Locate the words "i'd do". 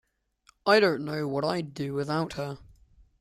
1.45-1.93